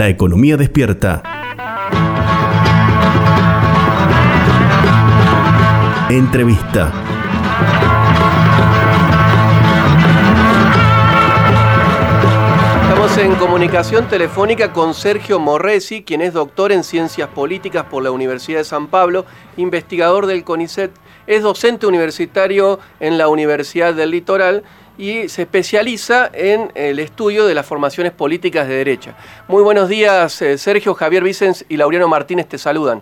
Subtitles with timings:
[0.00, 1.22] La economía despierta.
[6.08, 6.90] Entrevista.
[12.80, 18.10] Estamos en comunicación telefónica con Sergio Morresi, quien es doctor en Ciencias Políticas por la
[18.10, 19.26] Universidad de San Pablo,
[19.58, 20.92] investigador del CONICET,
[21.26, 24.64] es docente universitario en la Universidad del Litoral
[25.00, 29.14] y se especializa en el estudio de las formaciones políticas de derecha.
[29.48, 33.00] Muy buenos días, eh, Sergio, Javier Vicens y Laureano Martínez te saludan.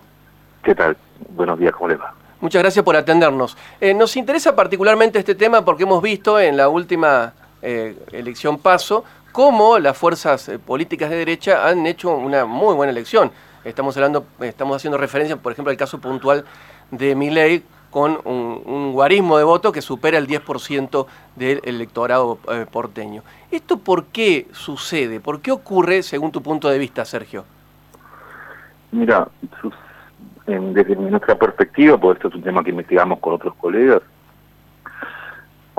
[0.63, 0.95] ¿Qué tal?
[1.31, 2.13] Buenos días, ¿cómo les va?
[2.39, 3.57] Muchas gracias por atendernos.
[3.81, 9.03] Eh, nos interesa particularmente este tema porque hemos visto en la última eh, elección paso
[9.33, 13.29] cómo las fuerzas políticas de derecha han hecho una muy buena elección.
[13.65, 16.45] Estamos hablando, estamos haciendo referencia, por ejemplo, al caso puntual
[16.91, 22.37] de Milei con un, guarismo de voto que supera el 10% del electorado
[22.71, 23.23] porteño.
[23.51, 25.19] ¿Esto por qué sucede?
[25.19, 27.45] ¿Por qué ocurre según tu punto de vista, Sergio?
[28.91, 29.27] Mira,
[30.45, 34.01] desde nuestra perspectiva, porque esto es un tema que investigamos con otros colegas,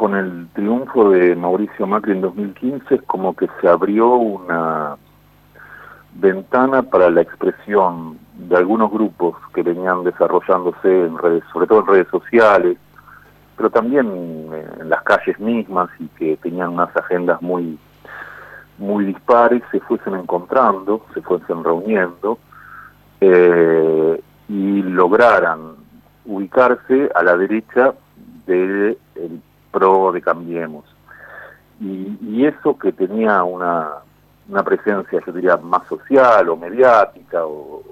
[0.01, 4.97] con el triunfo de Mauricio Macri en 2015 es como que se abrió una
[6.15, 11.87] ventana para la expresión de algunos grupos que venían desarrollándose en redes, sobre todo en
[11.87, 12.79] redes sociales,
[13.57, 17.79] pero también en las calles mismas y que tenían unas agendas muy
[18.81, 22.39] muy dispares, se fuesen encontrando, se fuesen reuniendo,
[23.21, 25.75] eh, y lograran
[26.25, 27.95] ubicarse a la derecha
[28.47, 28.99] del
[29.71, 30.85] PRO de Cambiemos.
[31.79, 33.89] Y, eso que tenía una,
[34.51, 37.83] una presencia, yo diría, más social o mediática o,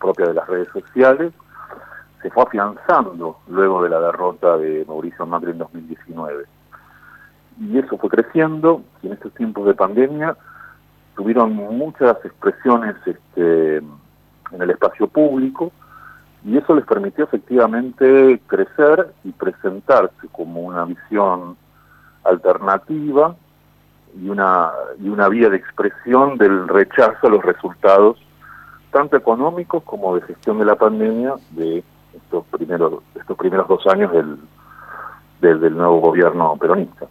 [0.00, 1.32] propia de las redes sociales,
[2.22, 6.44] se fue afianzando luego de la derrota de Mauricio Macri en 2019.
[7.60, 10.36] Y eso fue creciendo, y en estos tiempos de pandemia
[11.16, 15.72] tuvieron muchas expresiones este, en el espacio público,
[16.44, 21.56] y eso les permitió efectivamente crecer y presentarse como una visión
[22.24, 23.34] alternativa
[24.16, 24.70] y una,
[25.00, 28.18] y una vía de expresión del rechazo a los resultados
[28.90, 34.12] tanto económicos como de gestión de la pandemia de estos primeros, estos primeros dos años
[34.12, 34.38] del,
[35.40, 37.06] del, del nuevo gobierno peronista.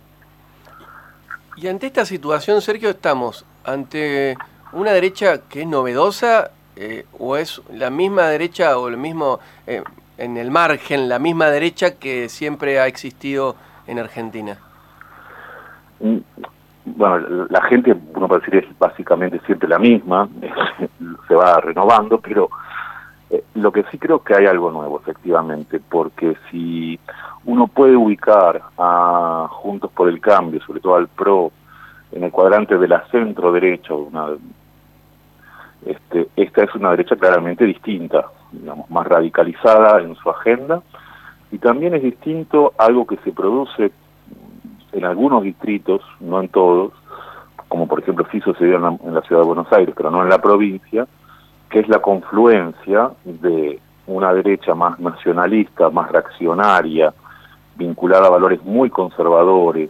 [1.56, 4.38] Y ante esta situación, Sergio, estamos ante
[4.74, 9.84] una derecha que es novedosa eh, o es la misma derecha o el mismo, eh,
[10.18, 13.56] en el margen, la misma derecha que siempre ha existido
[13.88, 14.60] en Argentina?
[16.00, 16.18] Mm,
[16.98, 20.28] bueno, la gente, uno puede decir, es básicamente siempre la misma,
[21.28, 22.50] se va renovando, pero
[23.30, 27.00] eh, lo que sí creo que hay algo nuevo, efectivamente, porque si
[27.46, 31.52] uno puede ubicar a Juntos por el Cambio, sobre todo al PRO,
[32.12, 33.94] en el cuadrante de la centro derecha,
[35.86, 40.82] este, esta es una derecha claramente distinta, digamos, más radicalizada en su agenda,
[41.52, 43.92] y también es distinto algo que se produce
[44.92, 46.94] en algunos distritos, no en todos,
[47.68, 50.30] como por ejemplo sí sucedió en en la ciudad de Buenos Aires, pero no en
[50.30, 51.08] la provincia,
[51.70, 57.14] que es la confluencia de una derecha más nacionalista, más reaccionaria,
[57.76, 59.90] vinculada a valores muy conservadores,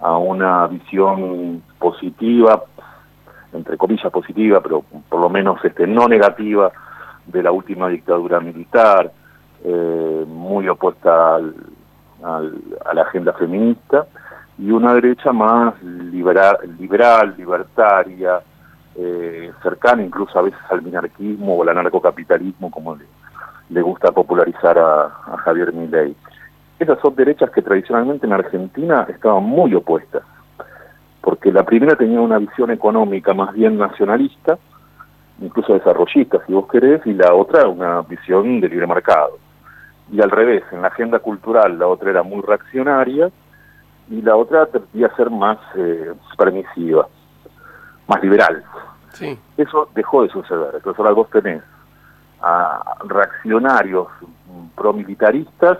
[0.00, 2.62] a una visión positiva
[3.52, 6.70] entre comillas positiva, pero por lo menos este no negativa
[7.26, 9.10] de la última dictadura militar,
[9.64, 14.06] eh, muy opuesta a la agenda feminista,
[14.60, 18.40] y una derecha más liberal, liberal libertaria,
[18.94, 23.06] eh, cercana incluso a veces al minarquismo o al anarcocapitalismo, como le,
[23.70, 26.14] le gusta popularizar a, a Javier Milei.
[26.78, 30.22] Esas son derechas que tradicionalmente en Argentina estaban muy opuestas
[31.22, 34.58] porque la primera tenía una visión económica más bien nacionalista,
[35.40, 39.38] incluso desarrollista, si vos querés, y la otra una visión de libre mercado.
[40.12, 43.30] Y al revés, en la agenda cultural la otra era muy reaccionaria
[44.10, 47.06] y la otra tendía a ser más eh, permisiva,
[48.08, 48.62] más liberal.
[49.12, 49.38] Sí.
[49.56, 50.74] Eso dejó de suceder.
[50.74, 51.62] Entonces ahora vos tenés
[52.42, 54.08] a reaccionarios
[54.74, 55.78] promilitaristas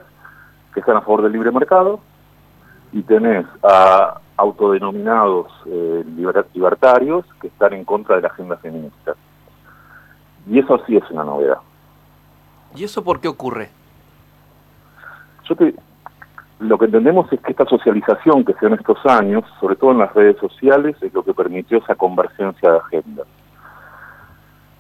[0.73, 2.01] que están a favor del libre mercado
[2.93, 6.05] y tenés a autodenominados eh,
[6.55, 9.15] libertarios que están en contra de la agenda feminista.
[10.47, 11.59] Y eso sí es una novedad.
[12.75, 13.71] ¿Y eso por qué ocurre?
[15.49, 15.57] Yo
[16.61, 19.99] lo que entendemos es que esta socialización que se en estos años, sobre todo en
[19.99, 23.25] las redes sociales, es lo que permitió esa convergencia de agenda.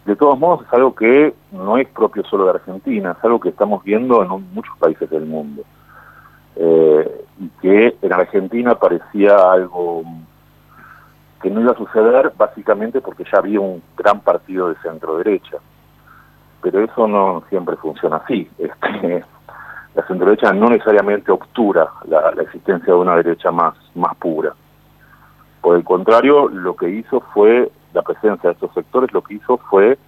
[0.04, 3.48] De todos modos, es algo que no es propio solo de Argentina, es algo que
[3.48, 5.62] estamos viendo en muchos países del mundo.
[6.56, 7.24] Eh,
[7.62, 10.02] que en Argentina parecía algo
[11.40, 15.56] que no iba a suceder básicamente porque ya había un gran partido de centro derecha.
[16.60, 18.50] Pero eso no siempre funciona así.
[18.58, 19.24] Este,
[19.94, 24.54] la centro derecha no necesariamente obtura la, existencia de una derecha más, más pura.
[25.60, 29.58] Por el contrario, lo que hizo fue, la presencia de estos sectores lo que hizo
[29.58, 29.98] fue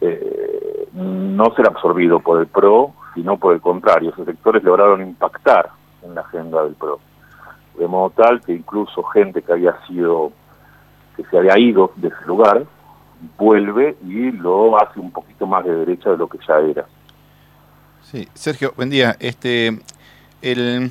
[0.00, 5.70] eh, no ser absorbido por el PRO, sino por el contrario, esos sectores lograron impactar
[6.02, 7.00] en la agenda del PRO.
[7.78, 10.32] De modo tal que incluso gente que había sido,
[11.16, 12.64] que se había ido de ese lugar,
[13.38, 16.86] vuelve y lo hace un poquito más de derecha de lo que ya era.
[18.10, 19.16] Sí, Sergio, buen día.
[19.20, 19.78] Este,
[20.42, 20.90] el,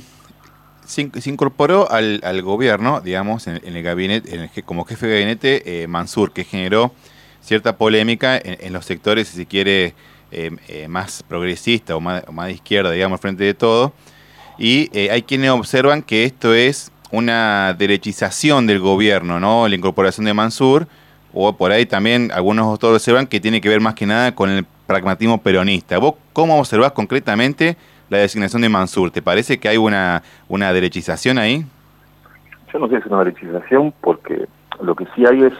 [0.85, 5.83] se, incorporó al, al, gobierno, digamos, en, el gabinete, en el, como jefe de gabinete,
[5.83, 6.93] eh, Mansur, que generó
[7.41, 9.93] cierta polémica en, los sectores, si se quiere,
[10.31, 13.93] eh, eh, más progresista o más, de izquierda, digamos, frente de todo.
[14.57, 19.67] Y hay quienes observan que esto es una derechización del gobierno, ¿no?
[19.67, 20.87] La incorporación de Mansur,
[21.33, 24.49] o por ahí también algunos autores observan que tiene que ver más que nada con
[24.49, 25.97] el pragmatismo peronista.
[25.97, 27.77] ¿Vos cómo observás concretamente
[28.09, 29.11] la designación de Mansur?
[29.11, 31.65] ¿Te parece que hay una, una derechización ahí?
[32.71, 34.47] Yo no sé si es una derechización porque
[34.81, 35.53] lo que sí hay es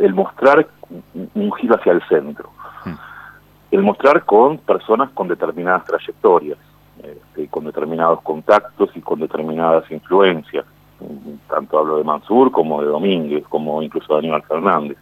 [0.00, 0.66] el mostrar
[1.34, 2.50] un giro hacia el centro.
[2.84, 2.94] Hmm.
[3.70, 6.58] El mostrar con personas con determinadas trayectorias,
[7.02, 10.64] este, con determinados contactos y con determinadas influencias.
[11.48, 14.98] Tanto hablo de Mansur como de Domínguez, como incluso de Aníbal Fernández.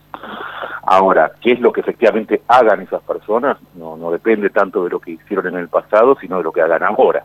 [0.82, 3.58] Ahora, ¿qué es lo que efectivamente hagan esas personas?
[3.74, 6.62] No, no depende tanto de lo que hicieron en el pasado, sino de lo que
[6.62, 7.24] hagan ahora.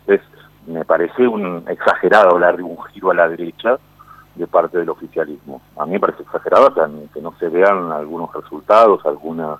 [0.00, 0.26] Entonces,
[0.66, 3.78] me parece un exagerado hablar de un giro a la derecha
[4.34, 5.60] de parte del oficialismo.
[5.76, 9.58] A mí me parece exagerado que, no se vean algunos resultados, algunas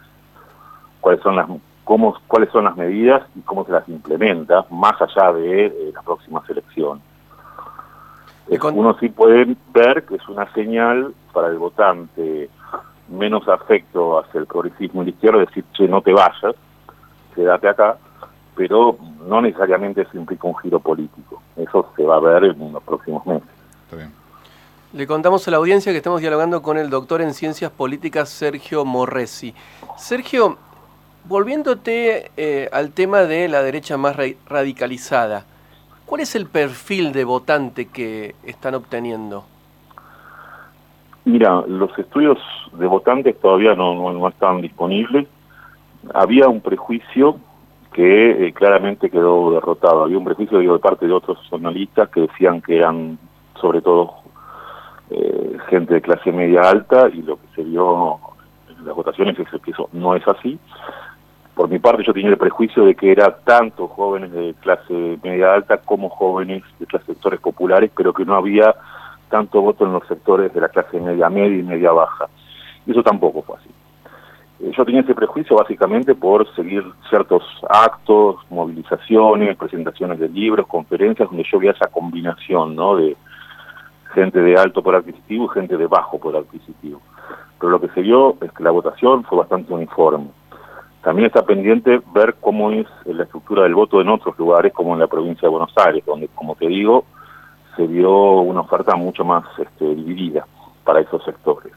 [1.00, 1.48] cuáles son las
[1.84, 6.04] cómo cuáles son las medidas y cómo se las implementa más allá de eh, las
[6.04, 7.02] próximas elecciones.
[8.48, 12.50] Uno sí puede ver que es una señal para el votante
[13.08, 16.54] menos afecto hacia el progresismo y la izquierda, decir, che, no te vayas,
[17.34, 17.96] quédate acá,
[18.54, 18.96] pero
[19.26, 21.42] no necesariamente eso implica un giro político.
[21.56, 23.48] Eso se va a ver en los próximos meses.
[24.92, 28.84] Le contamos a la audiencia que estamos dialogando con el doctor en Ciencias Políticas Sergio
[28.84, 29.54] Morresi.
[29.96, 30.56] Sergio,
[31.25, 34.16] volviéndote eh, al tema de la derecha más
[34.46, 35.44] radicalizada,
[36.11, 39.45] ¿cuál es el perfil de votante que están obteniendo?
[41.25, 42.37] Mira, los estudios
[42.73, 45.29] de votantes todavía no, no, están disponibles.
[46.12, 47.37] Había un prejuicio
[47.93, 50.03] que eh, claramente quedó derrotado.
[50.03, 53.17] Había un prejuicio de parte de otros analistas que decían que eran
[53.61, 54.15] sobre todo
[55.11, 58.19] eh, gente de clase media alta y lo que se vio
[58.69, 60.59] en las votaciones es que eso no es así.
[61.61, 65.53] Por mi parte yo tenía el prejuicio de que era tanto jóvenes de clase media
[65.53, 68.75] alta como jóvenes de clase sectores populares, pero que no había
[69.29, 72.31] tanto voto en los sectores de la clase media media y media baja.
[72.87, 73.69] Y eso tampoco fue así.
[74.61, 81.29] Eh, yo tenía ese prejuicio básicamente por seguir ciertos actos, movilizaciones, presentaciones de libros, conferencias,
[81.29, 82.97] donde yo veía esa combinación ¿no?
[82.97, 83.19] de
[84.15, 87.03] gente de alto poder adquisitivo y gente de bajo poder adquisitivo.
[87.59, 90.39] Pero lo que se vio es que la votación fue bastante uniforme.
[91.02, 95.00] También está pendiente ver cómo es la estructura del voto en otros lugares, como en
[95.00, 97.05] la provincia de Buenos Aires, donde, como te digo,
[97.76, 100.47] se vio una oferta mucho más este, dividida
[100.85, 101.73] para esos sectores.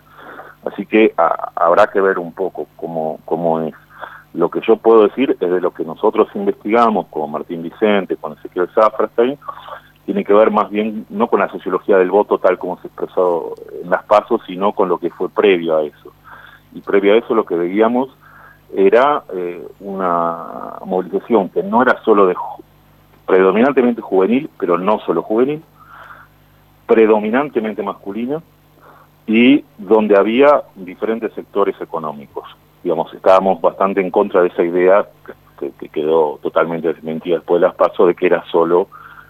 [0.66, 1.14] Así que
[1.56, 3.74] habrá que ver un poco cómo, cómo es.
[4.34, 8.34] Lo que yo puedo decir es de lo que nosotros investigamos con Martín Vicente, con
[8.34, 9.38] Ezequiel Safrastein,
[10.06, 13.54] tiene que ver más bien no con la sociología del voto tal como se expresó
[13.82, 16.12] en las pasos, sino con lo que fue previo a eso.
[16.74, 18.10] Y previo a eso lo que veíamos
[18.76, 22.36] era eh, una movilización que no era solo de
[23.26, 25.64] predominantemente juvenil, pero no solo juvenil,
[26.86, 28.42] predominantemente masculina
[29.26, 32.44] y donde había diferentes sectores económicos.
[32.84, 35.08] Digamos, estábamos bastante en contra de esa idea
[35.60, 38.90] que, quedó totalmente desmentida después de las pasos de que era solo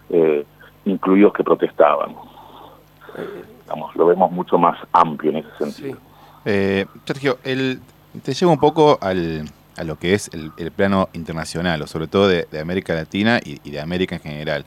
[0.10, 0.44] eh,
[0.86, 2.16] incluidos que protestaban.
[3.62, 6.00] digamos, lo vemos mucho más amplio en ese sentido.
[6.46, 7.80] Eh, Sergio, el,
[8.22, 12.28] te llevo un poco al, a lo que es el, plano internacional, o sobre todo
[12.28, 14.66] de, América Latina y, de América en general.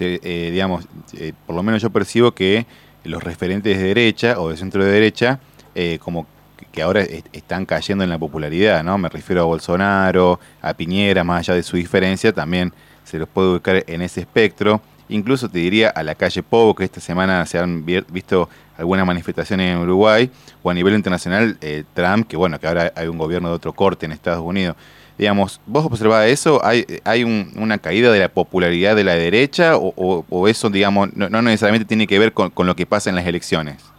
[0.00, 2.66] Eh, digamos, eh, por lo menos yo percibo que
[3.04, 5.38] los referentes de derecha o de centro de derecha,
[5.74, 6.26] eh, como
[6.70, 8.96] que ahora están cayendo en la popularidad, ¿no?
[8.96, 12.72] Me refiero a Bolsonaro, a Piñera, más allá de su diferencia, también
[13.04, 14.80] se los puede ubicar en ese espectro.
[15.12, 19.76] Incluso te diría a la calle Povo, que esta semana se han visto algunas manifestaciones
[19.76, 20.30] en Uruguay,
[20.62, 21.58] o a nivel internacional,
[21.92, 24.74] Trump, que bueno, que ahora hay un gobierno de otro corte en Estados Unidos.
[25.18, 26.64] digamos, ¿vos observás eso?
[26.64, 31.86] ¿Hay, hay una caída de la popularidad de la derecha o, eso, digamos, no, necesariamente
[31.86, 33.92] tiene que ver con, lo que pasa en las elecciones?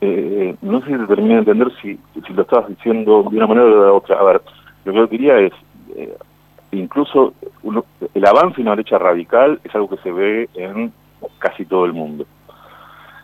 [0.00, 1.98] Eh, no sé si te termino de entender si,
[2.34, 4.18] lo estabas diciendo de una manera o de otra.
[4.18, 4.42] A ver,
[4.84, 5.52] lo que yo quería es,
[5.94, 6.16] eh,
[6.72, 7.34] incluso
[8.14, 10.92] el avance de una derecha radical es algo que se ve en
[11.38, 12.26] casi todo el mundo.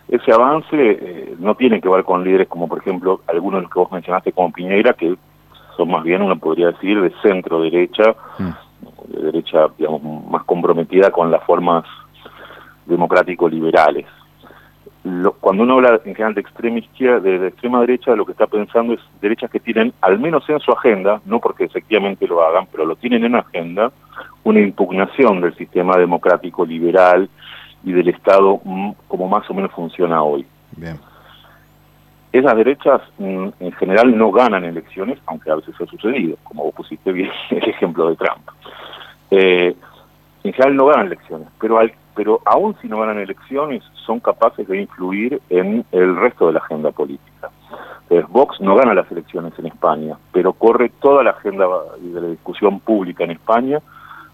[0.09, 3.73] Ese avance eh, no tiene que ver con líderes como, por ejemplo, algunos de los
[3.73, 5.17] que vos mencionaste como Piñera, que
[5.77, 9.13] son más bien, uno podría decir, de centro-derecha, mm.
[9.13, 11.85] de derecha, digamos, más comprometida con las formas
[12.87, 14.07] democrático-liberales.
[15.41, 18.95] Cuando uno habla en general de extrema izquierda, de, extrema derecha, lo que está pensando
[18.95, 22.85] es derechas que tienen, al menos en su agenda, no porque efectivamente lo hagan, pero
[22.85, 23.93] lo tienen en agenda,
[24.45, 27.29] una impugnación del sistema democrático liberal
[27.85, 28.61] y del Estado
[29.07, 30.47] como más o menos funciona hoy.
[30.77, 30.99] Bien.
[32.33, 36.75] Esas derechas mm, en general no ganan elecciones, aunque a veces ha sucedido, como vos
[36.75, 38.51] pusiste bien el ejemplo de Trump.
[39.31, 39.75] Eh,
[40.43, 44.67] en general no ganan elecciones, pero, al, pero aún si no ganan elecciones son capaces
[44.67, 47.51] de influir en el resto de la agenda política.
[48.03, 51.67] Entonces, Vox no gana las elecciones en España, pero corre toda la agenda
[51.99, 53.81] de la discusión pública en España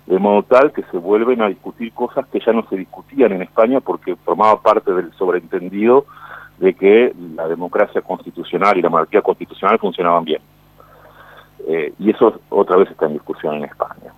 [0.07, 3.43] de modo tal que se vuelven a discutir cosas que ya no se discutían en
[3.43, 6.07] España porque formaba parte del sobreentendido
[6.59, 10.43] de que la democracia constitucional y la monarquía constitucional funcionaban bien.
[11.69, 14.13] Eh, y eso otra vez está en discusión en España.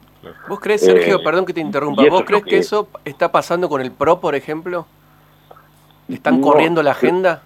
[0.48, 3.80] ¿Vos crees, Sergio, eh, perdón que te interrumpa, ¿vos crees que, eso está pasando con
[3.80, 4.86] el PRO, por ejemplo?
[6.08, 7.42] ¿Están corriendo la agenda?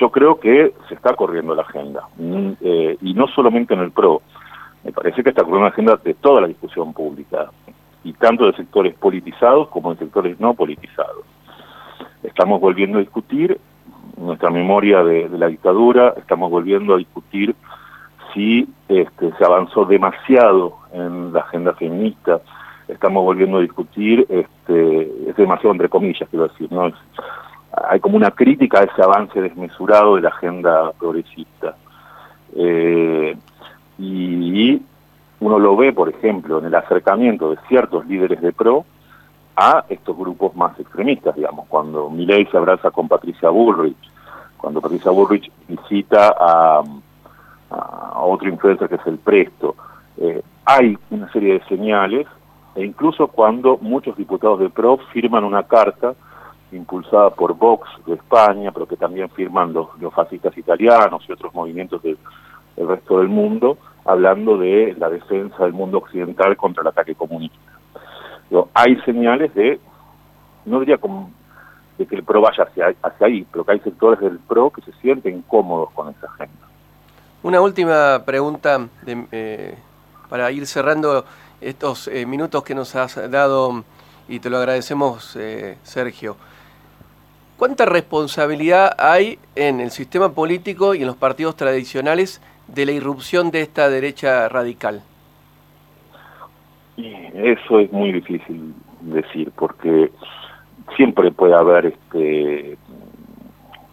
[0.00, 2.08] Yo creo que se está corriendo la agenda.
[2.16, 4.22] Mm, eh, y no solamente en el PRO
[4.84, 7.50] me parece que está con una agenda de toda la discusión pública,
[8.04, 11.24] y tanto de sectores politizados como de sectores no politizados.
[12.22, 13.58] Estamos volviendo a discutir
[14.18, 17.56] nuestra memoria de, la dictadura, estamos volviendo a discutir
[18.34, 22.40] si este, se avanzó demasiado en la agenda feminista,
[22.88, 26.92] estamos volviendo a discutir, este, es demasiado entre comillas, quiero decir, ¿no?
[27.88, 31.76] hay como una crítica a ese avance desmesurado de la agenda progresista.
[32.56, 33.36] Eh,
[33.98, 34.82] y
[35.40, 38.84] uno lo ve, por ejemplo, en el acercamiento de ciertos líderes de PRO
[39.56, 43.96] a estos grupos más extremistas, digamos, cuando Milei se abraza con Patricia Bullrich,
[44.56, 46.82] cuando Patricia Bullrich visita a,
[48.16, 49.74] otro influencer que es el Presto.
[50.16, 52.26] Eh, hay una serie de señales,
[52.74, 56.14] e incluso cuando muchos diputados de PRO firman una carta
[56.72, 61.54] impulsada por Vox de España, pero que también firman los, los fascistas italianos y otros
[61.54, 62.16] movimientos de
[62.76, 67.58] el resto del mundo, hablando de la defensa del mundo occidental contra el ataque comunista.
[68.74, 69.78] hay señales de,
[70.64, 71.30] no diría como
[71.98, 74.92] de que el PRO vaya hacia, ahí, pero que hay sectores del PRO que se
[74.94, 76.63] sienten cómodos con esa agenda.
[77.44, 79.74] Una última pregunta eh,
[80.30, 81.26] para ir cerrando
[81.60, 83.84] estos eh, minutos que nos has dado
[84.30, 86.38] y te lo agradecemos, eh, Sergio.
[87.58, 93.50] ¿Cuánta responsabilidad hay en el sistema político y en los partidos tradicionales de la irrupción
[93.50, 95.02] de esta derecha radical?
[96.96, 98.72] Eso es muy difícil
[99.02, 100.10] decir, porque
[100.96, 102.78] siempre puede haber este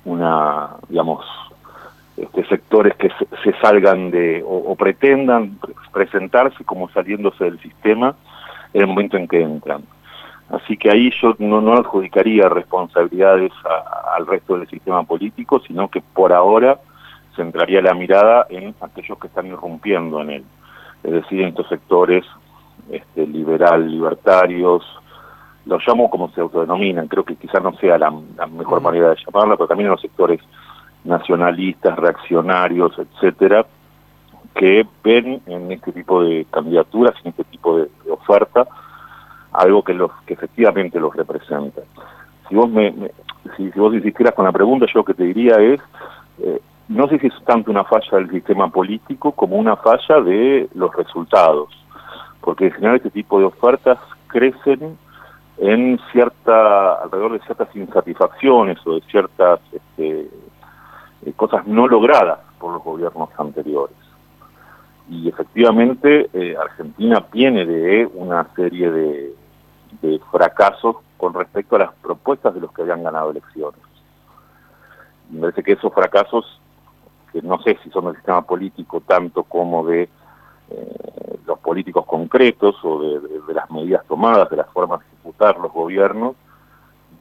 [0.06, 1.26] una, digamos,
[2.22, 3.10] este, sectores que
[3.44, 5.58] se, salgan de, o, pretendan
[5.92, 8.16] presentarse como saliéndose del sistema
[8.74, 9.84] en el momento en que entran.
[10.50, 13.52] Así que ahí yo no, no adjudicaría responsabilidades
[14.16, 16.80] al resto del sistema político, sino que por ahora
[17.36, 20.44] centraría la mirada en aquellos que están irrumpiendo en él,
[21.04, 22.26] es decir, en estos sectores
[22.92, 24.84] este, liberal, libertarios,
[25.66, 28.12] los llamo como se autodenominan, creo que quizás no sea la,
[28.48, 30.42] mejor manera de llamarla, pero también en los sectores
[31.04, 33.66] nacionalistas, reaccionarios, etcétera,
[34.56, 38.68] que ven en este tipo de candidaturas, en este tipo de, oferta,
[39.54, 41.82] algo que los que efectivamente los representa.
[42.48, 42.94] Si vos me,
[43.58, 45.80] si, vos insistieras con la pregunta, yo lo que te diría es
[46.40, 46.60] eh,
[46.92, 50.94] no sé si es tanto una falla del sistema político como una falla de los
[50.94, 51.70] resultados,
[52.42, 54.98] porque en general este tipo de ofertas crecen
[55.58, 60.28] en cierta, alrededor de ciertas insatisfacciones o de ciertas este,
[61.26, 63.96] eh, cosas no logradas por los gobiernos anteriores.
[65.10, 69.36] Y efectivamente eh, Argentina viene de una serie de,
[70.02, 73.80] de fracasos con respecto a las propuestas de los que habían ganado elecciones.
[75.30, 76.62] Me parece que esos fracasos
[77.32, 80.10] que no sé si son del sistema político tanto como de
[80.70, 85.72] eh, los políticos concretos o de, las medidas tomadas, de las formas de ejecutar los
[85.72, 86.36] gobiernos,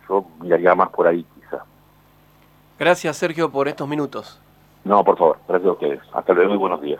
[0.08, 1.24] yo miraría más por ahí.
[2.80, 4.40] Gracias, Sergio, por estos minutos.
[4.84, 6.00] No, por favor, gracias a ustedes.
[6.14, 6.98] Hasta luego y buenos días.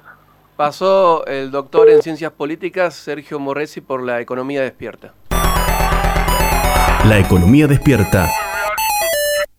[0.55, 5.15] Pasó el doctor en Ciencias Políticas, Sergio Morresi, por La Economía Despierta.
[7.07, 8.29] La Economía Despierta.